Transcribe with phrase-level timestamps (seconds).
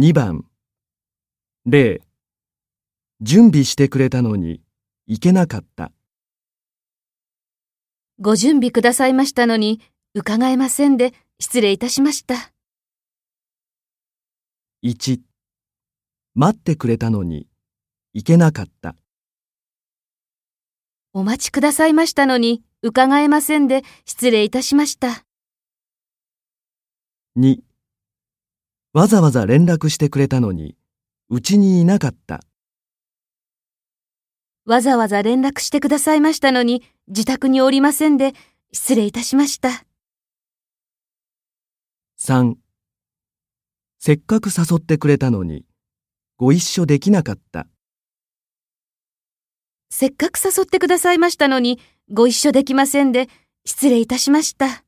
[0.00, 0.44] 2番
[1.66, 1.98] 0
[3.20, 4.62] 準備してくれたのに
[5.08, 5.90] 行けなかった。
[8.20, 9.80] ご準備くださいましたのに、
[10.14, 12.52] 伺えませんで、失礼いたしました。
[14.84, 15.18] 1
[16.36, 17.48] 待ってくれたのに
[18.14, 18.94] 行けなかった。
[21.12, 25.24] お待ちくださいましたのに、伺えませんで、失礼いたしました。
[27.36, 27.67] 2
[28.94, 30.74] わざわざ連絡してくれたのに
[31.30, 32.40] うちにいなかった。
[34.64, 38.32] わざわざ連絡してくださいましたのに、自宅におりませんで、
[38.72, 39.84] 失礼いたしました。
[42.18, 42.54] 3
[43.98, 45.64] せっかく誘ってくれたのに
[46.38, 47.66] ご一緒できなかった。
[49.90, 51.78] せっかく誘ってくださいましたのに、
[52.10, 53.28] ご一緒できませんで、
[53.66, 54.84] 失礼いたしました。